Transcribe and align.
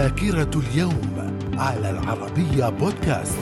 ذاكرة 0.00 0.60
اليوم 0.60 1.36
على 1.58 1.90
العربية 1.90 2.68
بودكاست. 2.68 3.38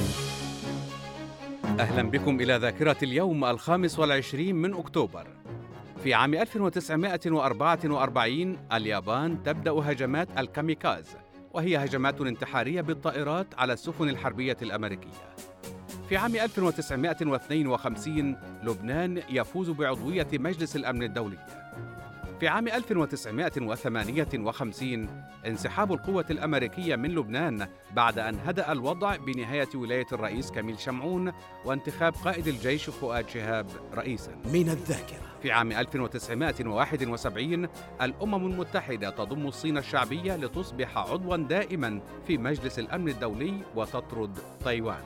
أهلا 1.81 2.10
بكم 2.10 2.41
إلى 2.41 2.57
ذاكرة 2.57 2.96
اليوم 3.02 3.44
الخامس 3.44 3.99
والعشرين 3.99 4.57
من 4.57 4.75
أكتوبر. 4.75 5.26
في 6.02 6.15
عام 6.15 6.34
1944 6.34 8.57
اليابان 8.73 9.43
تبدأ 9.43 9.71
هجمات 9.71 10.29
الكاميكاز 10.39 11.07
وهي 11.52 11.77
هجمات 11.77 12.21
انتحارية 12.21 12.80
بالطائرات 12.80 13.46
على 13.59 13.72
السفن 13.72 14.09
الحربية 14.09 14.56
الأمريكية. 14.62 15.34
في 16.09 16.16
عام 16.16 16.36
1952 16.36 18.36
لبنان 18.62 19.22
يفوز 19.30 19.70
بعضوية 19.70 20.29
مجلس 20.32 20.77
الأمن 20.77 21.02
الدولي. 21.02 21.38
في 22.41 22.48
عام 22.48 22.68
1958 22.68 25.08
انسحاب 25.46 25.93
القوة 25.93 26.25
الأمريكية 26.31 26.96
من 26.96 27.11
لبنان 27.11 27.68
بعد 27.93 28.18
أن 28.18 28.39
هدأ 28.46 28.72
الوضع 28.72 29.17
بنهاية 29.17 29.68
ولاية 29.75 30.07
الرئيس 30.13 30.50
كميل 30.50 30.80
شمعون 30.80 31.32
وانتخاب 31.64 32.14
قائد 32.24 32.48
الجيش 32.48 32.90
فؤاد 32.90 33.28
شهاب 33.28 33.66
رئيسا. 33.94 34.32
من 34.52 34.68
الذاكرة. 34.68 35.28
في 35.42 35.52
عام 35.52 35.72
1971 35.72 37.68
الأمم 38.02 38.46
المتحدة 38.46 39.10
تضم 39.10 39.46
الصين 39.46 39.78
الشعبية 39.78 40.36
لتصبح 40.36 40.98
عضوا 40.98 41.36
دائما 41.36 42.00
في 42.27 42.38
مجلس 42.38 42.78
الأمن 42.78 43.08
الدولي 43.08 43.55
وتطرد 43.77 44.38
تايوان. 44.64 45.02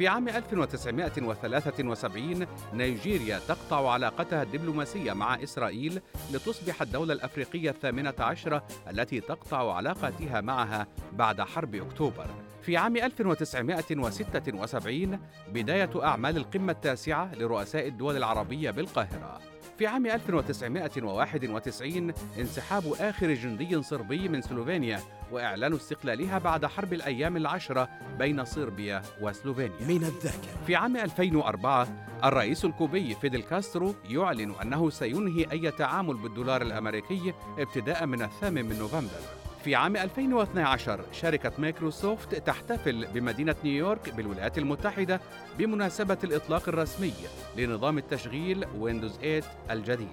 في 0.00 0.08
عام 0.08 0.28
1973 0.28 2.46
نيجيريا 2.72 3.40
تقطع 3.48 3.90
علاقتها 3.90 4.42
الدبلوماسية 4.42 5.12
مع 5.12 5.42
إسرائيل 5.42 6.00
لتصبح 6.32 6.82
الدولة 6.82 7.12
الأفريقية 7.12 7.70
الثامنة 7.70 8.14
عشرة 8.18 8.66
التي 8.90 9.20
تقطع 9.20 9.74
علاقاتها 9.74 10.40
معها 10.40 10.86
بعد 11.12 11.40
حرب 11.40 11.74
أكتوبر. 11.74 12.26
في 12.62 12.76
عام 12.76 12.96
1976 12.96 15.18
بداية 15.52 16.04
أعمال 16.04 16.36
القمة 16.36 16.72
التاسعة 16.72 17.34
لرؤساء 17.34 17.88
الدول 17.88 18.16
العربية 18.16 18.70
بالقاهرة. 18.70 19.40
في 19.78 19.86
عام 19.86 20.06
1991 20.06 22.12
انسحاب 22.38 22.82
آخر 23.00 23.34
جندي 23.34 23.82
صربي 23.82 24.28
من 24.28 24.42
سلوفينيا 24.42 25.00
وإعلان 25.32 25.74
استقلالها 25.74 26.38
بعد 26.38 26.66
حرب 26.66 26.92
الأيام 26.92 27.36
العشرة 27.36 27.88
بين 28.18 28.44
صربيا 28.44 29.02
وسلوفينيا. 29.20 29.86
من 29.88 30.04
الذاكرة. 30.04 30.64
في 30.66 30.76
عام 30.76 30.96
2004 30.96 31.88
الرئيس 32.24 32.64
الكوبي 32.64 33.14
فيدل 33.14 33.42
كاسترو 33.42 33.94
يعلن 34.08 34.54
أنه 34.62 34.90
سينهي 34.90 35.46
أي 35.52 35.70
تعامل 35.70 36.14
بالدولار 36.14 36.62
الأمريكي 36.62 37.34
ابتداء 37.58 38.06
من 38.06 38.22
الثامن 38.22 38.64
من 38.64 38.78
نوفمبر. 38.78 39.39
في 39.64 39.74
عام 39.74 39.96
2012 39.96 41.00
شركة 41.12 41.52
مايكروسوفت 41.58 42.34
تحتفل 42.34 43.06
بمدينة 43.14 43.54
نيويورك 43.64 44.14
بالولايات 44.14 44.58
المتحدة 44.58 45.20
بمناسبة 45.58 46.18
الإطلاق 46.24 46.68
الرسمي 46.68 47.12
لنظام 47.56 47.98
التشغيل 47.98 48.64
ويندوز 48.78 49.12
8 49.12 49.42
الجديد. 49.70 50.08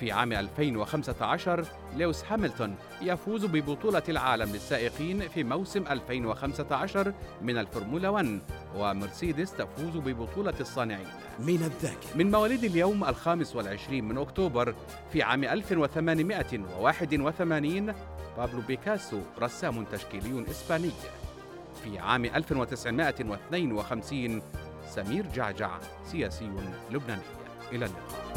في 0.00 0.12
عام 0.12 0.32
2015 0.32 1.64
لويس 1.96 2.24
هاميلتون 2.24 2.70
يفوز 3.02 3.44
ببطولة 3.44 4.02
العالم 4.08 4.52
للسائقين 4.52 5.28
في 5.28 5.44
موسم 5.44 5.84
2015 5.90 7.12
من 7.42 7.58
الفورمولا 7.58 8.08
1 8.08 8.40
ومرسيدس 8.76 9.52
تفوز 9.52 9.96
ببطولة 9.96 10.54
الصانعين. 10.60 11.06
من 11.38 11.54
الذاكرة. 11.54 12.16
من 12.16 12.30
مواليد 12.30 12.64
اليوم 12.64 13.04
الخامس 13.04 13.56
والعشرين 13.56 14.08
من 14.08 14.18
أكتوبر 14.18 14.74
في 15.12 15.22
عام 15.22 15.44
1881 15.44 17.94
بابلو 18.36 18.60
بيكاسو 18.60 19.20
رسام 19.38 19.84
تشكيلي 19.84 20.50
إسباني. 20.50 20.90
في 21.84 21.98
عام 21.98 22.24
1952 22.24 24.42
سمير 24.88 25.26
جعجع 25.26 25.78
سياسي 26.04 26.50
لبناني. 26.90 27.22
إلى 27.72 27.86
اللقاء. 27.86 28.32